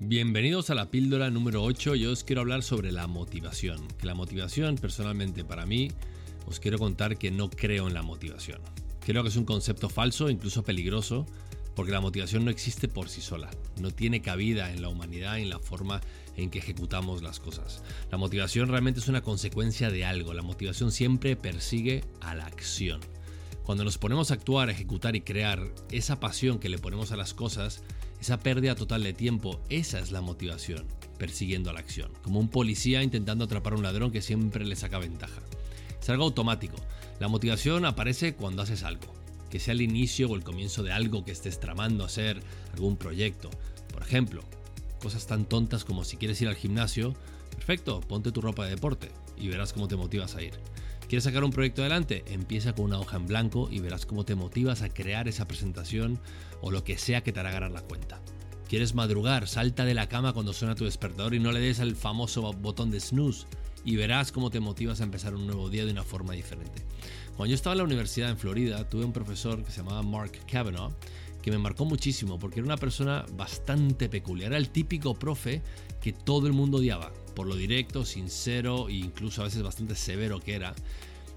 Bienvenidos 0.00 0.70
a 0.70 0.76
la 0.76 0.92
píldora 0.92 1.28
número 1.28 1.64
8. 1.64 1.96
Yo 1.96 2.12
os 2.12 2.22
quiero 2.22 2.42
hablar 2.42 2.62
sobre 2.62 2.92
la 2.92 3.08
motivación. 3.08 3.84
Que 3.98 4.06
la 4.06 4.14
motivación, 4.14 4.76
personalmente 4.76 5.44
para 5.44 5.66
mí, 5.66 5.90
os 6.46 6.60
quiero 6.60 6.78
contar 6.78 7.18
que 7.18 7.32
no 7.32 7.50
creo 7.50 7.88
en 7.88 7.94
la 7.94 8.02
motivación. 8.02 8.60
Creo 9.00 9.24
que 9.24 9.30
es 9.30 9.34
un 9.34 9.44
concepto 9.44 9.88
falso, 9.88 10.30
incluso 10.30 10.62
peligroso, 10.62 11.26
porque 11.74 11.90
la 11.90 12.00
motivación 12.00 12.44
no 12.44 12.52
existe 12.52 12.86
por 12.86 13.08
sí 13.08 13.20
sola. 13.20 13.50
No 13.80 13.90
tiene 13.90 14.22
cabida 14.22 14.70
en 14.70 14.82
la 14.82 14.88
humanidad, 14.88 15.40
en 15.40 15.50
la 15.50 15.58
forma 15.58 16.00
en 16.36 16.50
que 16.50 16.60
ejecutamos 16.60 17.20
las 17.20 17.40
cosas. 17.40 17.82
La 18.12 18.18
motivación 18.18 18.68
realmente 18.68 19.00
es 19.00 19.08
una 19.08 19.22
consecuencia 19.22 19.90
de 19.90 20.04
algo. 20.04 20.32
La 20.32 20.42
motivación 20.42 20.92
siempre 20.92 21.34
persigue 21.34 22.04
a 22.20 22.36
la 22.36 22.46
acción. 22.46 23.00
Cuando 23.68 23.84
nos 23.84 23.98
ponemos 23.98 24.30
a 24.30 24.34
actuar, 24.34 24.70
ejecutar 24.70 25.14
y 25.14 25.20
crear 25.20 25.62
esa 25.90 26.18
pasión 26.20 26.58
que 26.58 26.70
le 26.70 26.78
ponemos 26.78 27.12
a 27.12 27.18
las 27.18 27.34
cosas, 27.34 27.82
esa 28.18 28.40
pérdida 28.40 28.74
total 28.74 29.02
de 29.02 29.12
tiempo, 29.12 29.60
esa 29.68 29.98
es 29.98 30.10
la 30.10 30.22
motivación, 30.22 30.86
persiguiendo 31.18 31.70
la 31.74 31.80
acción, 31.80 32.10
como 32.22 32.40
un 32.40 32.48
policía 32.48 33.02
intentando 33.02 33.44
atrapar 33.44 33.74
a 33.74 33.76
un 33.76 33.82
ladrón 33.82 34.10
que 34.10 34.22
siempre 34.22 34.64
le 34.64 34.74
saca 34.74 34.98
ventaja. 34.98 35.42
Es 36.00 36.08
algo 36.08 36.24
automático. 36.24 36.76
La 37.20 37.28
motivación 37.28 37.84
aparece 37.84 38.34
cuando 38.34 38.62
haces 38.62 38.84
algo, 38.84 39.12
que 39.50 39.60
sea 39.60 39.72
el 39.72 39.82
inicio 39.82 40.30
o 40.30 40.34
el 40.34 40.44
comienzo 40.44 40.82
de 40.82 40.92
algo 40.92 41.26
que 41.26 41.32
estés 41.32 41.60
tramando 41.60 42.06
hacer, 42.06 42.40
algún 42.72 42.96
proyecto. 42.96 43.50
Por 43.92 44.00
ejemplo, 44.00 44.40
cosas 44.98 45.26
tan 45.26 45.44
tontas 45.44 45.84
como 45.84 46.04
si 46.04 46.16
quieres 46.16 46.40
ir 46.40 46.48
al 46.48 46.56
gimnasio, 46.56 47.14
perfecto, 47.48 48.00
ponte 48.00 48.32
tu 48.32 48.40
ropa 48.40 48.64
de 48.64 48.70
deporte 48.70 49.10
y 49.36 49.48
verás 49.48 49.72
cómo 49.72 49.88
te 49.88 49.96
motivas 49.96 50.34
a 50.34 50.42
ir. 50.42 50.54
¿Quieres 51.08 51.24
sacar 51.24 51.42
un 51.42 51.52
proyecto 51.52 51.80
adelante? 51.80 52.22
Empieza 52.26 52.74
con 52.74 52.84
una 52.86 53.00
hoja 53.00 53.16
en 53.16 53.26
blanco 53.26 53.68
y 53.70 53.80
verás 53.80 54.04
cómo 54.04 54.24
te 54.24 54.34
motivas 54.34 54.82
a 54.82 54.90
crear 54.90 55.26
esa 55.26 55.48
presentación 55.48 56.20
o 56.60 56.70
lo 56.70 56.84
que 56.84 56.98
sea 56.98 57.22
que 57.22 57.32
te 57.32 57.40
hará 57.40 57.50
ganar 57.50 57.70
la 57.70 57.80
cuenta. 57.80 58.20
¿Quieres 58.68 58.94
madrugar? 58.94 59.48
Salta 59.48 59.86
de 59.86 59.94
la 59.94 60.10
cama 60.10 60.34
cuando 60.34 60.52
suena 60.52 60.74
tu 60.74 60.84
despertador 60.84 61.32
y 61.32 61.40
no 61.40 61.52
le 61.52 61.60
des 61.60 61.80
al 61.80 61.96
famoso 61.96 62.52
botón 62.52 62.90
de 62.90 63.00
snooze 63.00 63.46
y 63.84 63.96
verás 63.96 64.32
cómo 64.32 64.50
te 64.50 64.60
motivas 64.60 65.00
a 65.00 65.04
empezar 65.04 65.34
un 65.34 65.46
nuevo 65.46 65.70
día 65.70 65.86
de 65.86 65.92
una 65.92 66.02
forma 66.02 66.34
diferente. 66.34 66.84
Cuando 67.38 67.52
yo 67.52 67.54
estaba 67.54 67.72
en 67.72 67.78
la 67.78 67.84
universidad 67.84 68.28
en 68.28 68.36
Florida, 68.36 68.86
tuve 68.86 69.06
un 69.06 69.12
profesor 69.14 69.64
que 69.64 69.70
se 69.70 69.78
llamaba 69.78 70.02
Mark 70.02 70.32
Kavanaugh 70.46 70.92
que 71.48 71.56
me 71.56 71.62
marcó 71.62 71.86
muchísimo 71.86 72.38
porque 72.38 72.60
era 72.60 72.66
una 72.66 72.76
persona 72.76 73.24
bastante 73.32 74.10
peculiar. 74.10 74.52
Era 74.52 74.58
el 74.58 74.68
típico 74.68 75.14
profe 75.14 75.62
que 76.00 76.12
todo 76.12 76.46
el 76.46 76.52
mundo 76.52 76.76
odiaba 76.78 77.10
por 77.34 77.46
lo 77.46 77.56
directo, 77.56 78.04
sincero 78.04 78.88
e 78.88 78.94
incluso 78.94 79.40
a 79.40 79.44
veces 79.44 79.62
bastante 79.62 79.94
severo 79.94 80.40
que 80.40 80.54
era. 80.54 80.74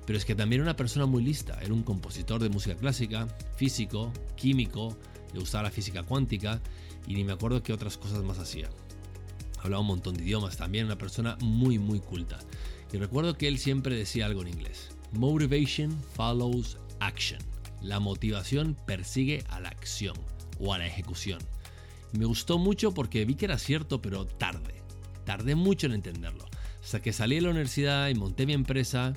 Pero 0.05 0.17
es 0.17 0.25
que 0.25 0.35
también 0.35 0.61
era 0.61 0.69
una 0.69 0.75
persona 0.75 1.05
muy 1.05 1.23
lista, 1.23 1.57
era 1.61 1.73
un 1.73 1.83
compositor 1.83 2.41
de 2.41 2.49
música 2.49 2.75
clásica, 2.75 3.27
físico, 3.55 4.11
químico, 4.35 4.97
le 5.33 5.39
gustaba 5.39 5.63
la 5.63 5.71
física 5.71 6.03
cuántica 6.03 6.59
y 7.07 7.13
ni 7.13 7.23
me 7.23 7.31
acuerdo 7.31 7.63
qué 7.63 7.71
otras 7.71 7.97
cosas 7.97 8.21
más 8.23 8.39
hacía. 8.39 8.69
Hablaba 9.59 9.81
un 9.81 9.87
montón 9.87 10.15
de 10.15 10.23
idiomas 10.23 10.57
también, 10.57 10.87
una 10.87 10.97
persona 10.97 11.37
muy 11.39 11.79
muy 11.79 11.99
culta. 11.99 12.39
Y 12.91 12.97
recuerdo 12.97 13.37
que 13.37 13.47
él 13.47 13.59
siempre 13.59 13.95
decía 13.95 14.25
algo 14.25 14.41
en 14.41 14.49
inglés. 14.49 14.89
Motivation 15.13 15.97
follows 16.15 16.77
action. 16.99 17.50
La 17.81 17.99
motivación 17.99 18.77
persigue 18.85 19.43
a 19.49 19.59
la 19.59 19.69
acción 19.69 20.15
o 20.59 20.73
a 20.73 20.77
la 20.77 20.87
ejecución. 20.87 21.39
Me 22.13 22.25
gustó 22.25 22.57
mucho 22.57 22.93
porque 22.93 23.25
vi 23.25 23.35
que 23.35 23.45
era 23.45 23.57
cierto, 23.57 24.01
pero 24.01 24.25
tarde. 24.25 24.81
Tardé 25.25 25.55
mucho 25.55 25.87
en 25.87 25.93
entenderlo. 25.93 26.45
Hasta 26.83 27.01
que 27.01 27.13
salí 27.13 27.35
de 27.35 27.41
la 27.41 27.49
universidad 27.49 28.09
y 28.09 28.15
monté 28.15 28.45
mi 28.45 28.53
empresa 28.53 29.13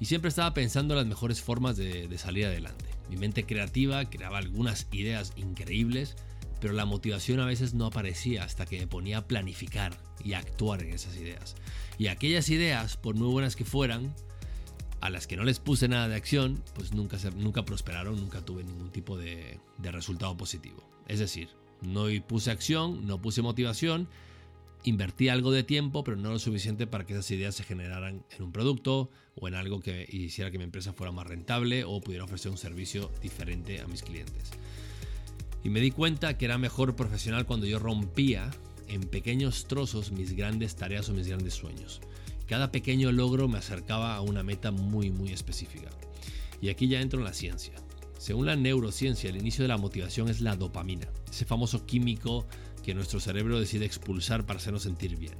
y 0.00 0.04
siempre 0.04 0.28
estaba 0.28 0.54
pensando 0.54 0.94
en 0.94 0.98
las 0.98 1.06
mejores 1.06 1.42
formas 1.42 1.76
de, 1.76 2.16
salir 2.18 2.46
adelante. 2.46 2.84
Mi 3.10 3.16
mente 3.16 3.44
creativa 3.44 4.04
creaba 4.08 4.38
algunas 4.38 4.86
ideas 4.92 5.32
increíbles, 5.36 6.16
pero 6.60 6.74
la 6.74 6.84
motivación 6.84 7.40
a 7.40 7.46
veces 7.46 7.74
no 7.74 7.86
aparecía 7.86 8.44
hasta 8.44 8.66
que 8.66 8.78
me 8.78 8.86
ponía 8.86 9.18
a 9.18 9.26
planificar 9.26 9.96
y 10.22 10.34
actuar 10.34 10.82
en 10.82 10.92
esas 10.92 11.16
ideas. 11.16 11.56
Y 11.98 12.08
aquellas 12.08 12.48
ideas, 12.48 12.96
por 12.96 13.16
muy 13.16 13.28
buenas 13.28 13.56
que 13.56 13.64
fueran, 13.64 14.14
a 15.00 15.10
las 15.10 15.26
que 15.26 15.36
no 15.36 15.44
les 15.44 15.60
puse 15.60 15.88
nada 15.88 16.08
de 16.08 16.16
acción, 16.16 16.62
pues 16.74 16.92
nunca, 16.92 17.16
nunca 17.36 17.64
prosperaron, 17.64 18.16
nunca 18.16 18.44
tuve 18.44 18.64
ningún 18.64 18.90
tipo 18.90 19.16
de, 19.16 19.60
de 19.78 19.92
resultado 19.92 20.36
positivo. 20.36 20.82
Es 21.06 21.18
decir, 21.18 21.48
no 21.82 22.06
puse 22.26 22.50
acción, 22.50 23.06
no 23.06 23.20
puse 23.20 23.42
motivación 23.42 24.08
invertí 24.84 25.28
algo 25.28 25.50
de 25.50 25.62
tiempo, 25.62 26.04
pero 26.04 26.16
no 26.16 26.30
lo 26.30 26.38
suficiente 26.38 26.86
para 26.86 27.04
que 27.04 27.14
esas 27.14 27.30
ideas 27.30 27.54
se 27.54 27.64
generaran 27.64 28.24
en 28.36 28.42
un 28.42 28.52
producto 28.52 29.10
o 29.34 29.48
en 29.48 29.54
algo 29.54 29.80
que 29.80 30.06
hiciera 30.10 30.50
que 30.50 30.58
mi 30.58 30.64
empresa 30.64 30.92
fuera 30.92 31.12
más 31.12 31.26
rentable 31.26 31.84
o 31.84 32.00
pudiera 32.00 32.24
ofrecer 32.24 32.50
un 32.50 32.58
servicio 32.58 33.10
diferente 33.22 33.80
a 33.80 33.86
mis 33.86 34.02
clientes. 34.02 34.50
Y 35.64 35.70
me 35.70 35.80
di 35.80 35.90
cuenta 35.90 36.38
que 36.38 36.44
era 36.44 36.58
mejor 36.58 36.96
profesional 36.96 37.46
cuando 37.46 37.66
yo 37.66 37.78
rompía 37.78 38.50
en 38.86 39.02
pequeños 39.02 39.66
trozos 39.66 40.12
mis 40.12 40.34
grandes 40.34 40.76
tareas 40.76 41.08
o 41.08 41.14
mis 41.14 41.26
grandes 41.26 41.54
sueños. 41.54 42.00
Cada 42.48 42.72
pequeño 42.72 43.12
logro 43.12 43.46
me 43.46 43.58
acercaba 43.58 44.16
a 44.16 44.22
una 44.22 44.42
meta 44.42 44.70
muy 44.70 45.10
muy 45.10 45.32
específica. 45.32 45.90
Y 46.62 46.70
aquí 46.70 46.88
ya 46.88 47.00
entro 47.00 47.20
en 47.20 47.26
la 47.26 47.34
ciencia. 47.34 47.74
Según 48.18 48.46
la 48.46 48.56
neurociencia, 48.56 49.30
el 49.30 49.36
inicio 49.36 49.62
de 49.62 49.68
la 49.68 49.76
motivación 49.76 50.28
es 50.28 50.40
la 50.40 50.56
dopamina, 50.56 51.06
ese 51.30 51.44
famoso 51.44 51.86
químico 51.86 52.46
que 52.82 52.94
nuestro 52.94 53.20
cerebro 53.20 53.60
decide 53.60 53.84
expulsar 53.84 54.46
para 54.46 54.58
hacernos 54.58 54.82
sentir 54.82 55.16
bien. 55.16 55.36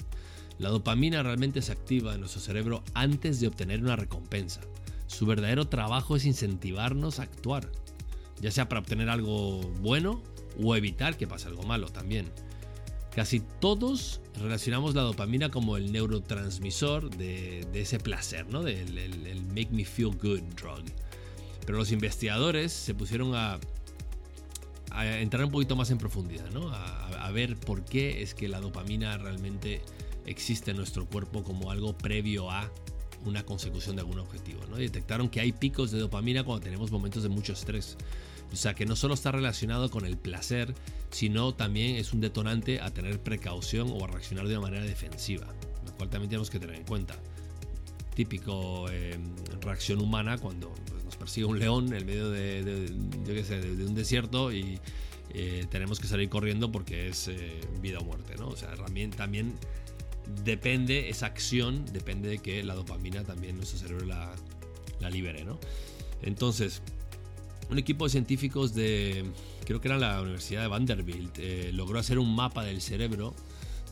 La 0.58 0.68
dopamina 0.68 1.22
realmente 1.22 1.62
se 1.62 1.72
activa 1.72 2.14
en 2.14 2.20
nuestro 2.20 2.40
cerebro 2.40 2.84
antes 2.94 3.40
de 3.40 3.48
obtener 3.48 3.82
una 3.82 3.96
recompensa. 3.96 4.60
Su 5.06 5.24
verdadero 5.24 5.66
trabajo 5.66 6.14
es 6.14 6.26
incentivarnos 6.26 7.18
a 7.18 7.22
actuar, 7.22 7.72
ya 8.40 8.50
sea 8.50 8.68
para 8.68 8.80
obtener 8.80 9.08
algo 9.08 9.60
bueno 9.80 10.22
o 10.62 10.76
evitar 10.76 11.16
que 11.16 11.26
pase 11.26 11.48
algo 11.48 11.62
malo 11.62 11.88
también. 11.88 12.30
Casi 13.18 13.40
todos 13.40 14.20
relacionamos 14.38 14.94
la 14.94 15.02
dopamina 15.02 15.48
como 15.48 15.76
el 15.76 15.90
neurotransmisor 15.90 17.10
de, 17.10 17.66
ese 17.74 17.98
placer, 17.98 18.46
¿no? 18.46 18.62
Del 18.62 18.96
el 18.96 19.42
make 19.46 19.70
me 19.72 19.84
feel 19.84 20.10
good 20.10 20.40
drug. 20.54 20.84
Pero 21.66 21.78
los 21.78 21.90
investigadores 21.90 22.70
se 22.70 22.94
pusieron 22.94 23.34
a 23.34 23.58
a 24.92 25.18
entrar 25.18 25.44
un 25.44 25.50
poquito 25.50 25.74
más 25.74 25.90
en 25.90 25.98
profundidad, 25.98 26.48
¿no? 26.52 26.70
A, 26.72 27.30
ver 27.32 27.56
por 27.56 27.84
qué 27.84 28.22
es 28.22 28.34
que 28.34 28.46
la 28.46 28.60
dopamina 28.60 29.18
realmente 29.18 29.82
existe 30.24 30.70
en 30.70 30.76
nuestro 30.76 31.04
cuerpo 31.04 31.42
como 31.42 31.72
algo 31.72 31.98
previo 31.98 32.52
a 32.52 32.70
una 33.24 33.44
consecución 33.44 33.96
de 33.96 34.02
algún 34.02 34.20
objetivo. 34.20 34.60
¿no? 34.70 34.76
detectaron 34.76 35.28
que 35.28 35.40
hay 35.40 35.50
picos 35.50 35.90
de 35.90 35.98
dopamina 35.98 36.44
cuando 36.44 36.62
tenemos 36.62 36.92
momentos 36.92 37.24
de 37.24 37.30
mucho 37.30 37.52
estrés. 37.52 37.96
O 38.52 38.56
sea 38.56 38.74
que 38.74 38.86
no 38.86 38.96
solo 38.96 39.14
está 39.14 39.30
relacionado 39.30 39.90
con 39.90 40.06
el 40.06 40.16
placer, 40.16 40.74
sino 41.10 41.54
también 41.54 41.96
es 41.96 42.12
un 42.12 42.20
detonante 42.20 42.80
a 42.80 42.90
tener 42.90 43.20
precaución 43.22 43.90
o 43.90 44.04
a 44.04 44.08
reaccionar 44.08 44.48
de 44.48 44.56
una 44.56 44.68
manera 44.68 44.84
defensiva, 44.84 45.46
lo 45.86 45.94
cual 45.94 46.08
también 46.08 46.30
tenemos 46.30 46.50
que 46.50 46.58
tener 46.58 46.76
en 46.76 46.84
cuenta. 46.84 47.14
Típico 48.14 48.90
eh, 48.90 49.18
reacción 49.60 50.00
humana 50.00 50.38
cuando 50.38 50.72
persigue 51.18 51.46
un 51.46 51.58
león 51.58 51.92
en 51.92 52.06
medio 52.06 52.30
de, 52.30 52.62
de, 52.62 53.84
un 53.84 53.94
desierto 53.94 54.52
y 54.52 54.80
eh, 55.34 55.66
tenemos 55.70 56.00
que 56.00 56.06
salir 56.06 56.28
corriendo 56.28 56.72
porque 56.72 57.08
es 57.08 57.28
eh, 57.28 57.60
vida 57.82 57.98
o 57.98 58.04
muerte, 58.04 58.34
¿no? 58.38 58.48
O 58.48 58.56
sea, 58.56 58.74
también, 58.76 59.10
también 59.10 59.54
depende, 60.44 61.08
esa 61.08 61.26
acción 61.26 61.84
depende 61.92 62.28
de 62.28 62.38
que 62.38 62.62
la 62.62 62.74
dopamina 62.74 63.24
también 63.24 63.56
nuestro 63.56 63.78
cerebro 63.78 64.06
la, 64.06 64.34
la 65.00 65.10
libere, 65.10 65.44
¿no? 65.44 65.58
Entonces, 66.22 66.82
un 67.70 67.78
equipo 67.78 68.04
de 68.04 68.10
científicos 68.10 68.74
de, 68.74 69.24
creo 69.64 69.80
que 69.80 69.88
era 69.88 69.98
la 69.98 70.20
Universidad 70.20 70.62
de 70.62 70.68
Vanderbilt, 70.68 71.38
eh, 71.38 71.70
logró 71.72 71.98
hacer 71.98 72.18
un 72.18 72.34
mapa 72.34 72.64
del 72.64 72.80
cerebro 72.80 73.34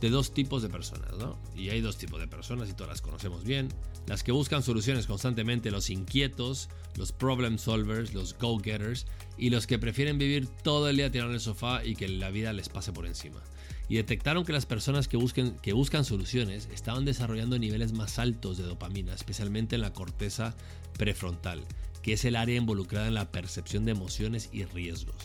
de 0.00 0.10
dos 0.10 0.32
tipos 0.32 0.62
de 0.62 0.68
personas, 0.68 1.12
¿no? 1.18 1.38
Y 1.54 1.70
hay 1.70 1.80
dos 1.80 1.96
tipos 1.96 2.20
de 2.20 2.28
personas 2.28 2.68
y 2.68 2.74
todas 2.74 2.90
las 2.90 3.00
conocemos 3.00 3.44
bien. 3.44 3.68
Las 4.06 4.22
que 4.22 4.32
buscan 4.32 4.62
soluciones 4.62 5.06
constantemente, 5.06 5.70
los 5.70 5.90
inquietos, 5.90 6.68
los 6.96 7.12
problem 7.12 7.58
solvers, 7.58 8.14
los 8.14 8.36
go-getters 8.38 9.06
y 9.38 9.50
los 9.50 9.66
que 9.66 9.78
prefieren 9.78 10.18
vivir 10.18 10.48
todo 10.62 10.88
el 10.88 10.96
día 10.96 11.10
tirado 11.10 11.30
en 11.30 11.34
el 11.34 11.40
sofá 11.40 11.84
y 11.84 11.96
que 11.96 12.08
la 12.08 12.30
vida 12.30 12.52
les 12.52 12.68
pase 12.68 12.92
por 12.92 13.06
encima. 13.06 13.42
Y 13.88 13.96
detectaron 13.96 14.44
que 14.44 14.52
las 14.52 14.66
personas 14.66 15.06
que, 15.06 15.16
busquen, 15.16 15.56
que 15.58 15.72
buscan 15.72 16.04
soluciones 16.04 16.68
estaban 16.74 17.04
desarrollando 17.04 17.58
niveles 17.58 17.92
más 17.92 18.18
altos 18.18 18.58
de 18.58 18.64
dopamina, 18.64 19.14
especialmente 19.14 19.76
en 19.76 19.82
la 19.82 19.92
corteza 19.92 20.56
prefrontal, 20.98 21.64
que 22.06 22.12
es 22.12 22.24
el 22.24 22.36
área 22.36 22.54
involucrada 22.54 23.08
en 23.08 23.14
la 23.14 23.32
percepción 23.32 23.84
de 23.84 23.90
emociones 23.90 24.48
y 24.52 24.64
riesgos. 24.64 25.16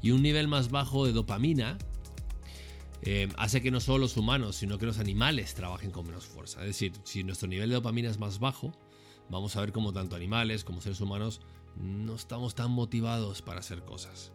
Y 0.00 0.12
un 0.12 0.22
nivel 0.22 0.48
más 0.48 0.70
bajo 0.70 1.04
de 1.04 1.12
dopamina 1.12 1.76
eh, 3.02 3.28
hace 3.36 3.60
que 3.60 3.70
no 3.70 3.80
solo 3.80 3.98
los 3.98 4.16
humanos, 4.16 4.56
sino 4.56 4.78
que 4.78 4.86
los 4.86 4.98
animales 4.98 5.52
trabajen 5.52 5.90
con 5.90 6.06
menos 6.06 6.24
fuerza. 6.24 6.60
Es 6.60 6.68
decir, 6.68 6.94
si 7.04 7.22
nuestro 7.22 7.48
nivel 7.48 7.68
de 7.68 7.74
dopamina 7.74 8.08
es 8.08 8.18
más 8.18 8.38
bajo, 8.38 8.72
vamos 9.28 9.56
a 9.56 9.60
ver 9.60 9.72
cómo 9.72 9.92
tanto 9.92 10.16
animales 10.16 10.64
como 10.64 10.80
seres 10.80 11.02
humanos 11.02 11.42
no 11.76 12.14
estamos 12.14 12.54
tan 12.54 12.70
motivados 12.70 13.42
para 13.42 13.60
hacer 13.60 13.84
cosas. 13.84 14.32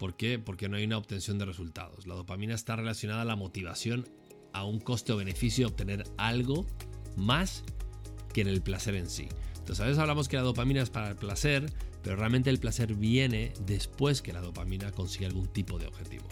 ¿Por 0.00 0.16
qué? 0.16 0.40
Porque 0.40 0.68
no 0.68 0.76
hay 0.76 0.86
una 0.86 0.98
obtención 0.98 1.38
de 1.38 1.44
resultados. 1.44 2.08
La 2.08 2.16
dopamina 2.16 2.56
está 2.56 2.74
relacionada 2.74 3.22
a 3.22 3.26
la 3.26 3.36
motivación 3.36 4.08
a 4.52 4.64
un 4.64 4.80
coste 4.80 5.12
o 5.12 5.18
beneficio 5.18 5.66
de 5.66 5.70
obtener 5.70 6.04
algo 6.16 6.66
más 7.16 7.62
que 8.34 8.40
en 8.40 8.48
el 8.48 8.60
placer 8.60 8.96
en 8.96 9.08
sí. 9.08 9.28
Entonces 9.66 9.82
a 9.82 9.86
veces 9.86 9.98
hablamos 9.98 10.28
que 10.28 10.36
la 10.36 10.44
dopamina 10.44 10.80
es 10.80 10.90
para 10.90 11.08
el 11.08 11.16
placer, 11.16 11.66
pero 12.04 12.14
realmente 12.14 12.50
el 12.50 12.60
placer 12.60 12.94
viene 12.94 13.52
después 13.66 14.22
que 14.22 14.32
la 14.32 14.40
dopamina 14.40 14.92
consigue 14.92 15.26
algún 15.26 15.48
tipo 15.48 15.76
de 15.76 15.88
objetivo. 15.88 16.24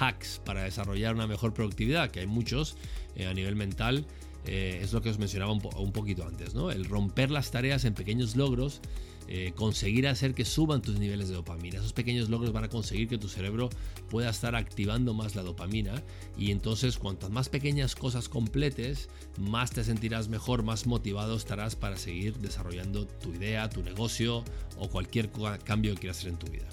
hacks 0.00 0.40
para 0.44 0.64
desarrollar 0.64 1.14
una 1.14 1.28
mejor 1.28 1.54
productividad, 1.54 2.10
que 2.10 2.18
hay 2.18 2.26
muchos 2.26 2.76
eh, 3.14 3.28
a 3.28 3.34
nivel 3.34 3.54
mental, 3.54 4.04
eh, 4.44 4.80
es 4.82 4.92
lo 4.92 5.02
que 5.02 5.10
os 5.10 5.18
mencionaba 5.18 5.52
un, 5.52 5.92
poquito 5.92 6.26
antes, 6.26 6.54
¿no? 6.54 6.70
El 6.70 6.84
romper 6.84 7.30
las 7.30 7.50
tareas 7.50 7.84
en 7.84 7.94
pequeños 7.94 8.34
logros, 8.34 8.80
eh, 9.28 9.52
conseguir 9.54 10.08
hacer 10.08 10.34
que 10.34 10.44
suban 10.44 10.82
tus 10.82 10.98
niveles 10.98 11.28
de 11.28 11.34
dopamina. 11.36 11.78
Esos 11.78 11.92
pequeños 11.92 12.28
logros 12.28 12.52
van 12.52 12.64
a 12.64 12.68
conseguir 12.68 13.08
que 13.08 13.18
tu 13.18 13.28
cerebro 13.28 13.70
pueda 14.10 14.30
estar 14.30 14.56
activando 14.56 15.14
más 15.14 15.36
la 15.36 15.42
dopamina 15.42 16.02
y 16.36 16.50
entonces 16.50 16.98
cuantas 16.98 17.30
más 17.30 17.48
pequeñas 17.48 17.94
cosas 17.94 18.28
completes, 18.28 19.08
más 19.38 19.70
te 19.70 19.84
sentirás 19.84 20.28
mejor, 20.28 20.64
más 20.64 20.86
motivado 20.86 21.36
estarás 21.36 21.76
para 21.76 21.96
seguir 21.96 22.36
desarrollando 22.38 23.06
tu 23.06 23.32
idea, 23.32 23.70
tu 23.70 23.82
negocio 23.82 24.44
o 24.76 24.88
cualquier 24.88 25.30
cambio 25.64 25.94
que 25.94 26.00
quieras 26.00 26.18
hacer 26.18 26.30
en 26.30 26.38
tu 26.38 26.48
vida. 26.48 26.66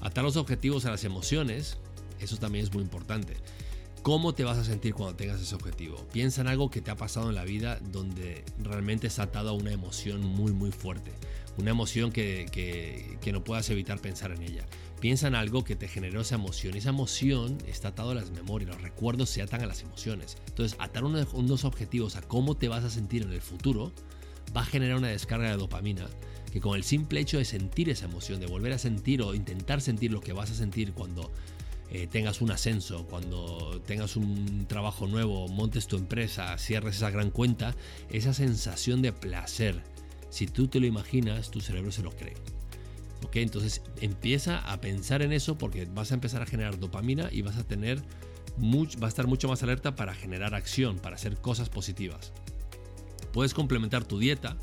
Atar 0.00 0.22
los 0.22 0.36
objetivos 0.36 0.84
a 0.84 0.90
las 0.90 1.02
emociones, 1.02 1.78
eso 2.20 2.36
también 2.36 2.64
es 2.64 2.72
muy 2.72 2.82
importante. 2.82 3.36
¿Cómo 4.02 4.32
te 4.32 4.44
vas 4.44 4.56
a 4.58 4.64
sentir 4.64 4.94
cuando 4.94 5.16
tengas 5.16 5.40
ese 5.40 5.54
objetivo? 5.54 5.96
Piensa 6.12 6.40
en 6.40 6.48
algo 6.48 6.70
que 6.70 6.80
te 6.80 6.90
ha 6.90 6.96
pasado 6.96 7.28
en 7.28 7.34
la 7.34 7.44
vida 7.44 7.78
donde 7.92 8.44
realmente 8.58 9.06
está 9.06 9.24
atado 9.24 9.50
a 9.50 9.52
una 9.52 9.72
emoción 9.72 10.24
muy 10.24 10.52
muy 10.52 10.70
fuerte. 10.70 11.12
Una 11.58 11.70
emoción 11.70 12.12
que, 12.12 12.46
que, 12.52 13.32
no 13.32 13.42
puedas 13.42 13.68
evitar 13.70 14.00
pensar 14.00 14.30
en 14.30 14.42
ella. 14.42 14.64
Piensa 15.00 15.26
en 15.26 15.34
algo 15.34 15.64
que 15.64 15.74
te 15.74 15.88
generó 15.88 16.20
esa 16.20 16.36
emoción. 16.36 16.76
Esa 16.76 16.90
emoción 16.90 17.58
está 17.66 17.88
atado 17.88 18.12
a 18.12 18.14
las 18.14 18.30
memorias. 18.30 18.70
Los 18.70 18.80
recuerdos 18.80 19.28
se 19.28 19.42
atan 19.42 19.62
a 19.62 19.66
las 19.66 19.82
emociones. 19.82 20.38
Entonces, 20.46 20.78
atar 20.80 21.04
unos 21.04 21.64
objetivos 21.64 22.14
a 22.14 22.22
cómo 22.22 22.56
te 22.56 22.68
vas 22.68 22.84
a 22.84 22.90
sentir 22.90 23.22
en 23.22 23.32
el 23.32 23.42
futuro 23.42 23.92
va 24.56 24.62
a 24.62 24.66
generar 24.66 24.96
una 24.96 25.08
descarga 25.08 25.50
de 25.50 25.56
dopamina 25.56 26.06
que 26.52 26.60
con 26.60 26.76
el 26.76 26.84
simple 26.84 27.20
hecho 27.20 27.38
de 27.38 27.44
sentir 27.44 27.90
esa 27.90 28.06
emoción, 28.06 28.40
de 28.40 28.46
volver 28.46 28.72
a 28.72 28.78
sentir 28.78 29.20
o 29.22 29.34
intentar 29.34 29.80
sentir 29.80 30.12
lo 30.12 30.20
que 30.20 30.32
vas 30.32 30.50
a 30.50 30.54
sentir 30.54 30.92
cuando 30.92 31.30
eh, 31.90 32.06
tengas 32.06 32.40
un 32.42 32.50
ascenso, 32.50 33.06
cuando 33.06 33.80
tengas 33.86 34.16
un 34.16 34.66
trabajo 34.66 35.06
nuevo, 35.06 35.48
montes 35.48 35.86
tu 35.86 35.96
empresa, 35.96 36.56
cierres 36.58 36.96
esa 36.96 37.10
gran 37.10 37.30
cuenta, 37.30 37.74
esa 38.10 38.34
sensación 38.34 39.00
de 39.00 39.12
placer, 39.12 39.82
si 40.30 40.46
tú 40.46 40.68
te 40.68 40.80
lo 40.80 40.86
imaginas, 40.86 41.50
tu 41.50 41.60
cerebro 41.60 41.90
se 41.90 42.02
lo 42.02 42.10
cree. 42.10 42.34
¿Ok? 43.24 43.36
Entonces 43.36 43.82
empieza 44.00 44.58
a 44.58 44.80
pensar 44.80 45.22
en 45.22 45.32
eso 45.32 45.58
porque 45.58 45.86
vas 45.86 46.12
a 46.12 46.14
empezar 46.14 46.42
a 46.42 46.46
generar 46.46 46.78
dopamina 46.78 47.28
y 47.32 47.42
vas 47.42 47.56
a 47.56 47.64
tener 47.64 48.02
va 48.60 49.06
a 49.06 49.08
estar 49.08 49.26
mucho 49.26 49.48
más 49.48 49.62
alerta 49.62 49.94
para 49.94 50.14
generar 50.14 50.54
acción, 50.54 50.98
para 50.98 51.16
hacer 51.16 51.36
cosas 51.40 51.68
positivas. 51.68 52.32
Puedes 53.32 53.54
complementar 53.54 54.04
tu 54.04 54.18
dieta 54.18 54.56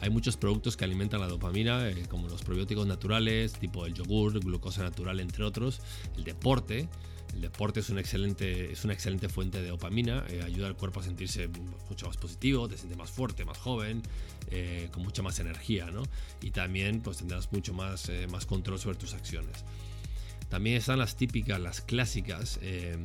hay 0.00 0.08
muchos 0.08 0.36
productos 0.36 0.76
que 0.76 0.84
alimentan 0.84 1.20
la 1.20 1.28
dopamina, 1.28 1.88
eh, 1.88 2.06
como 2.08 2.28
los 2.28 2.42
probióticos 2.42 2.86
naturales, 2.86 3.52
tipo 3.52 3.84
el 3.84 3.92
yogur, 3.92 4.40
glucosa 4.40 4.82
natural, 4.82 5.20
entre 5.20 5.44
otros. 5.44 5.80
El 6.16 6.24
deporte. 6.24 6.88
El 7.34 7.42
deporte 7.42 7.78
es, 7.78 7.90
una 7.90 8.00
excelente, 8.00 8.72
es 8.72 8.82
una 8.82 8.92
excelente 8.92 9.28
fuente 9.28 9.62
de 9.62 9.68
dopamina, 9.68 10.24
eh, 10.28 10.42
ayuda 10.44 10.66
al 10.66 10.74
cuerpo 10.74 10.98
a 10.98 11.04
sentirse 11.04 11.48
mucho 11.88 12.08
más 12.08 12.16
positivo, 12.16 12.68
te 12.68 12.76
sientes 12.76 12.98
más 12.98 13.10
fuerte, 13.10 13.44
más 13.44 13.56
joven, 13.56 14.02
eh, 14.50 14.88
con 14.90 15.04
mucha 15.04 15.22
más 15.22 15.38
energía, 15.38 15.92
¿no? 15.92 16.02
Y 16.42 16.50
también 16.50 17.02
pues 17.02 17.18
tendrás 17.18 17.52
mucho 17.52 17.72
más, 17.72 18.10
más 18.32 18.46
control 18.46 18.80
sobre 18.80 18.96
tus 18.96 19.14
acciones. 19.14 19.64
También 20.50 20.76
están 20.76 20.98
las 20.98 21.16
típicas, 21.16 21.60
las 21.60 21.80
clásicas, 21.80 22.58
em, 22.60 23.00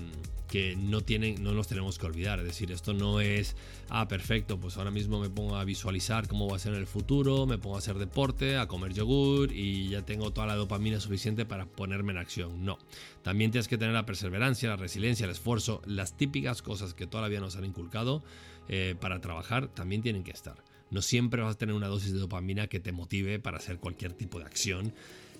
que 0.49 0.75
no, 0.75 1.01
tienen, 1.01 1.43
no 1.43 1.53
nos 1.53 1.67
tenemos 1.67 1.99
que 1.99 2.05
olvidar. 2.05 2.39
Es 2.39 2.45
decir, 2.45 2.71
esto 2.71 2.93
no 2.93 3.21
es, 3.21 3.55
ah, 3.89 4.07
perfecto, 4.07 4.59
pues 4.59 4.77
ahora 4.77 4.91
mismo 4.91 5.19
me 5.19 5.29
pongo 5.29 5.55
a 5.55 5.63
visualizar 5.63 6.27
cómo 6.27 6.49
va 6.49 6.55
a 6.55 6.59
ser 6.59 6.73
en 6.73 6.79
el 6.79 6.87
futuro, 6.87 7.45
me 7.45 7.57
pongo 7.57 7.75
a 7.75 7.79
hacer 7.79 7.97
deporte, 7.97 8.57
a 8.57 8.67
comer 8.67 8.93
yogur 8.93 9.51
y 9.51 9.89
ya 9.89 10.01
tengo 10.01 10.31
toda 10.31 10.47
la 10.47 10.55
dopamina 10.55 10.99
suficiente 10.99 11.45
para 11.45 11.65
ponerme 11.65 12.13
en 12.13 12.17
acción. 12.17 12.65
No. 12.65 12.79
También 13.21 13.51
tienes 13.51 13.67
que 13.67 13.77
tener 13.77 13.93
la 13.93 14.05
perseverancia, 14.05 14.69
la 14.69 14.75
resiliencia, 14.75 15.25
el 15.25 15.31
esfuerzo, 15.31 15.81
las 15.85 16.17
típicas 16.17 16.61
cosas 16.61 16.93
que 16.93 17.07
todavía 17.07 17.39
nos 17.39 17.55
han 17.55 17.65
inculcado 17.65 18.23
eh, 18.67 18.95
para 18.99 19.21
trabajar 19.21 19.67
también 19.67 20.01
tienen 20.01 20.23
que 20.23 20.31
estar. 20.31 20.55
No 20.89 21.01
siempre 21.01 21.41
vas 21.41 21.55
a 21.55 21.57
tener 21.57 21.75
una 21.75 21.87
dosis 21.87 22.13
de 22.13 22.19
dopamina 22.19 22.67
que 22.67 22.79
te 22.79 22.91
motive 22.91 23.39
para 23.39 23.57
hacer 23.57 23.77
cualquier 23.77 24.13
tipo 24.13 24.39
de 24.39 24.45
acción. 24.45 24.93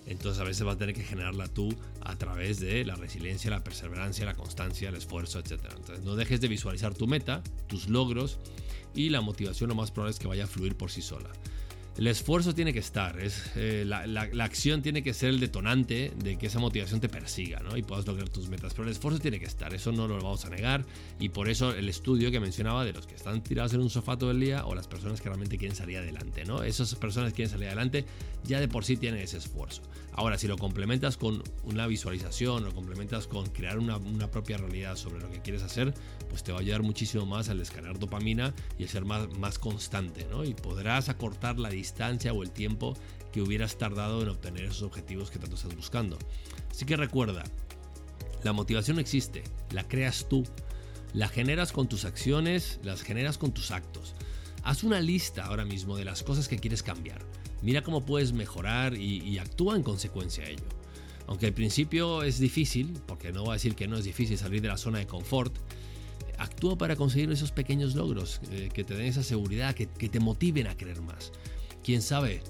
Entonces 0.06 0.40
a 0.40 0.44
veces 0.44 0.62
vas 0.64 0.76
a 0.76 0.78
tener 0.78 0.94
que 0.94 1.02
generarla 1.02 1.48
tú 1.48 1.74
a 2.00 2.16
través 2.16 2.60
de 2.60 2.84
la 2.84 2.94
resiliencia, 2.94 3.50
la 3.50 3.64
perseverancia, 3.64 4.24
la 4.24 4.34
constancia, 4.34 4.88
el 4.88 4.94
esfuerzo, 4.94 5.40
etc. 5.40 5.60
Entonces 5.76 6.04
no 6.04 6.14
dejes 6.14 6.40
de 6.40 6.48
visualizar 6.48 6.94
tu 6.94 7.06
meta, 7.06 7.42
tus 7.66 7.88
logros 7.88 8.38
y 8.94 9.10
la 9.10 9.20
motivación 9.20 9.68
lo 9.68 9.74
más 9.74 9.90
probable 9.90 10.12
es 10.12 10.18
que 10.18 10.28
vaya 10.28 10.44
a 10.44 10.46
fluir 10.46 10.76
por 10.76 10.90
sí 10.90 11.02
sola. 11.02 11.30
El 11.98 12.08
esfuerzo 12.08 12.54
tiene 12.54 12.74
que 12.74 12.78
estar, 12.78 13.18
es, 13.18 13.50
eh, 13.56 13.84
la, 13.86 14.20
acción 14.44 14.82
tiene 14.82 15.02
que 15.02 15.14
ser 15.14 15.30
el 15.30 15.40
detonante 15.40 16.12
de 16.22 16.36
que 16.36 16.48
esa 16.48 16.58
motivación 16.58 17.00
te 17.00 17.08
persiga 17.08 17.60
¿no? 17.60 17.74
y 17.74 17.82
puedas 17.82 18.06
lograr 18.06 18.28
tus 18.28 18.50
metas, 18.50 18.74
pero 18.74 18.84
el 18.84 18.92
esfuerzo 18.92 19.18
tiene 19.18 19.40
que 19.40 19.46
estar, 19.46 19.72
eso 19.72 19.92
no 19.92 20.06
lo 20.06 20.16
vamos 20.16 20.44
a 20.44 20.50
negar 20.50 20.84
y 21.18 21.30
por 21.30 21.48
eso 21.48 21.70
el 21.70 21.88
estudio 21.88 22.30
que 22.30 22.38
mencionaba 22.38 22.84
de 22.84 22.92
los 22.92 23.06
que 23.06 23.14
están 23.14 23.42
tirados 23.42 23.72
en 23.72 23.80
un 23.80 23.88
sofá 23.88 24.18
todo 24.18 24.30
el 24.30 24.40
día 24.40 24.66
o 24.66 24.74
las 24.74 24.88
personas 24.88 25.22
que 25.22 25.30
realmente 25.30 25.56
quieren 25.56 25.74
salir 25.74 25.96
adelante, 25.96 26.44
¿no? 26.44 26.62
esas 26.62 26.94
personas 26.96 27.32
que 27.32 27.36
quieren 27.36 27.52
salir 27.52 27.68
adelante 27.68 28.04
ya 28.44 28.60
de 28.60 28.68
por 28.68 28.84
sí 28.84 28.98
tienen 28.98 29.20
ese 29.20 29.38
esfuerzo. 29.38 29.80
Ahora, 30.12 30.38
si 30.38 30.46
lo 30.46 30.56
complementas 30.56 31.18
con 31.18 31.42
una 31.64 31.86
visualización, 31.86 32.64
lo 32.64 32.74
complementas 32.74 33.26
con 33.26 33.46
crear 33.46 33.78
una, 33.78 33.98
propia 34.30 34.56
realidad 34.56 34.96
sobre 34.96 35.20
lo 35.20 35.30
que 35.30 35.42
quieres 35.42 35.62
hacer, 35.62 35.92
pues 36.30 36.42
te 36.42 36.52
va 36.52 36.58
a 36.58 36.60
ayudar 36.62 36.82
muchísimo 36.82 37.26
más 37.26 37.50
al 37.50 37.58
descargar 37.58 37.98
dopamina 37.98 38.54
y 38.78 38.84
a 38.84 38.88
ser 38.88 39.04
más, 39.04 39.28
más 39.38 39.58
constante, 39.58 40.26
¿no? 40.30 40.42
Y 40.44 40.54
podrás 40.54 41.10
acortar 41.10 41.58
la 41.58 41.68
distancia 41.68 41.85
o 42.32 42.42
el 42.42 42.50
tiempo 42.50 42.94
que 43.32 43.42
hubieras 43.42 43.78
tardado 43.78 44.22
en 44.22 44.28
obtener 44.28 44.64
esos 44.64 44.82
objetivos 44.82 45.30
que 45.30 45.38
tanto 45.38 45.56
estás 45.56 45.74
buscando. 45.74 46.18
Así 46.70 46.84
que 46.84 46.96
recuerda, 46.96 47.44
la 48.42 48.52
motivación 48.52 48.98
existe, 48.98 49.44
la 49.70 49.86
creas 49.86 50.26
tú, 50.28 50.44
la 51.12 51.28
generas 51.28 51.72
con 51.72 51.88
tus 51.88 52.04
acciones, 52.04 52.80
las 52.82 53.02
generas 53.02 53.38
con 53.38 53.52
tus 53.52 53.70
actos. 53.70 54.14
Haz 54.62 54.82
una 54.82 55.00
lista 55.00 55.44
ahora 55.44 55.64
mismo 55.64 55.96
de 55.96 56.04
las 56.04 56.22
cosas 56.22 56.48
que 56.48 56.58
quieres 56.58 56.82
cambiar 56.82 57.22
Mira 57.62 57.82
cómo 57.82 58.04
puedes 58.04 58.32
mejorar 58.32 58.96
y, 58.96 59.38
actúa 59.38 59.76
en 59.76 59.82
consecuencia 59.82 60.44
a 60.44 60.48
ello. 60.48 60.64
Aunque 61.26 61.46
al 61.46 61.52
principio 61.52 62.22
es 62.22 62.38
difícil, 62.38 63.00
porque 63.06 63.32
no 63.32 63.42
voy 63.42 63.50
a 63.50 63.52
decir 63.54 63.74
que 63.74 63.88
no 63.88 63.96
es 63.96 64.04
difícil 64.04 64.38
salir 64.38 64.62
de 64.62 64.68
la 64.68 64.76
zona 64.76 64.98
de 64.98 65.06
confort, 65.06 65.52
actúa 66.38 66.78
para 66.78 66.94
conseguir 66.94 67.30
esos 67.32 67.50
pequeños 67.50 67.94
logros 67.94 68.40
eh, 68.50 68.68
que 68.72 68.84
te 68.84 68.94
den 68.94 69.06
esa 69.06 69.22
seguridad, 69.22 69.74
que, 69.74 69.86
te 69.86 70.20
motiven 70.20 70.66
a 70.68 70.76
querer 70.76 71.00
más. 71.00 71.32
Quién 71.86 72.02
sabe, 72.02 72.42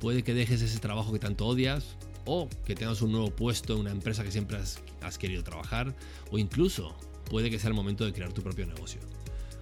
puede 0.00 0.22
que 0.22 0.34
dejes 0.34 0.60
ese 0.60 0.78
trabajo 0.78 1.14
que 1.14 1.18
tanto 1.18 1.46
odias 1.46 1.96
o 2.26 2.46
que 2.66 2.74
tengas 2.74 3.00
un 3.00 3.10
nuevo 3.10 3.30
puesto 3.30 3.72
en 3.72 3.80
una 3.80 3.90
empresa 3.90 4.22
que 4.22 4.30
siempre 4.30 4.58
has 4.58 5.16
querido 5.16 5.42
trabajar 5.42 5.94
o 6.30 6.36
incluso 6.36 6.94
puede 7.30 7.48
que 7.48 7.58
sea 7.58 7.68
el 7.68 7.74
momento 7.74 8.04
de 8.04 8.12
crear 8.12 8.34
tu 8.34 8.42
propio 8.42 8.66
negocio. 8.66 9.00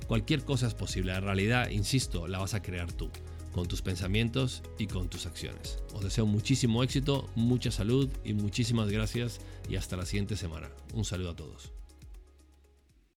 Cualquier 0.08 0.44
cosa 0.44 0.66
es 0.66 0.74
posible, 0.74 1.12
la 1.12 1.20
realidad, 1.20 1.70
insisto, 1.70 2.26
la 2.26 2.40
vas 2.40 2.54
a 2.54 2.62
crear 2.62 2.92
tú 2.92 3.08
con 3.52 3.68
tus 3.68 3.82
pensamientos 3.82 4.64
y 4.78 4.88
con 4.88 5.08
tus 5.08 5.26
acciones. 5.26 5.78
Os 5.94 6.02
deseo 6.02 6.26
muchísimo 6.26 6.82
éxito, 6.82 7.30
mucha 7.36 7.70
salud 7.70 8.10
y 8.24 8.32
muchísimas 8.32 8.90
gracias 8.90 9.38
y 9.68 9.76
hasta 9.76 9.96
la 9.96 10.06
siguiente 10.06 10.34
semana. 10.34 10.70
Un 10.92 11.04
saludo 11.04 11.30
a 11.30 11.36
todos. 11.36 11.79